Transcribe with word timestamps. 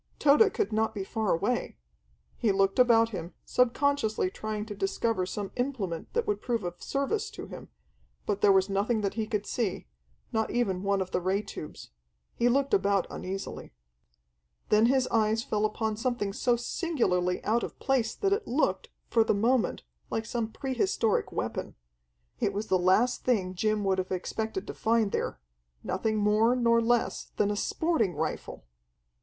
Tode 0.17 0.51
could 0.55 0.73
not 0.73 0.95
be 0.95 1.03
far 1.03 1.31
away! 1.31 1.77
He 2.35 2.51
looked 2.51 2.79
about 2.79 3.09
him, 3.09 3.35
subconsciously 3.45 4.31
trying 4.31 4.65
to 4.65 4.73
discover 4.73 5.27
some 5.27 5.51
implement 5.57 6.11
that 6.15 6.25
would 6.25 6.41
prove 6.41 6.63
of 6.63 6.81
service 6.81 7.29
to 7.29 7.45
him, 7.45 7.69
but 8.25 8.41
there 8.41 8.51
was 8.51 8.67
nothing 8.67 9.01
that 9.01 9.13
he 9.13 9.27
could 9.27 9.45
see, 9.45 9.85
not 10.33 10.49
even 10.49 10.81
one 10.81 11.01
of 11.01 11.11
the 11.11 11.21
ray 11.21 11.43
tubes. 11.43 11.91
He 12.33 12.49
looked 12.49 12.73
about 12.73 13.05
uneasily. 13.11 13.73
Then 14.69 14.87
his 14.87 15.07
eyes 15.09 15.43
fell 15.43 15.65
upon 15.65 15.97
something 15.97 16.33
so 16.33 16.55
singularly 16.55 17.43
out 17.45 17.61
of 17.61 17.77
place 17.77 18.15
that 18.15 18.33
it 18.33 18.47
looked, 18.47 18.89
for 19.07 19.23
the 19.23 19.35
moment, 19.35 19.83
like 20.09 20.25
some 20.25 20.51
pre 20.51 20.73
historic 20.73 21.31
weapon. 21.31 21.75
It 22.39 22.53
was 22.53 22.69
the 22.69 22.79
last 22.79 23.23
thing 23.23 23.53
Jim 23.53 23.83
would 23.83 23.99
have 23.99 24.11
expected 24.11 24.65
to 24.65 24.73
find 24.73 25.11
there 25.11 25.39
nothing 25.83 26.17
more 26.17 26.55
nor 26.55 26.81
less 26.81 27.25
than 27.35 27.51
a 27.51 27.55
sporting 27.55 28.15
rifle! 28.15 28.65